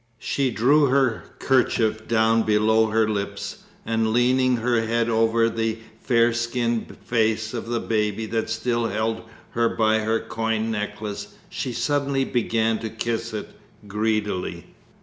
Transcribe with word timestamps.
She 0.17 0.49
drew 0.49 0.85
her 0.87 1.25
kerchief 1.37 2.07
down 2.07 2.41
below 2.41 2.87
her 2.87 3.07
lips, 3.07 3.59
and 3.85 4.11
leaning 4.11 4.57
her 4.57 4.81
head 4.83 5.09
over 5.09 5.47
the 5.47 5.77
fair 5.99 6.33
skinned 6.33 6.97
face 7.05 7.53
of 7.53 7.67
the 7.67 7.79
baby 7.79 8.25
that 8.25 8.49
still 8.49 8.87
held 8.87 9.21
her 9.51 9.69
by 9.69 9.99
her 9.99 10.19
coin 10.19 10.71
necklace 10.71 11.35
she 11.51 11.71
suddenly 11.71 12.25
began 12.25 12.79
to 12.79 12.89
kiss 12.89 13.31
it 13.31 13.49
greedily. 13.87 14.65